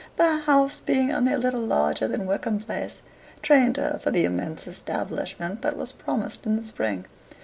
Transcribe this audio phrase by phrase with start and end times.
[0.17, 3.01] The house, being only a little larger than Wickham Place,
[3.43, 7.05] trained her for the immense establishment that was promised in the spring.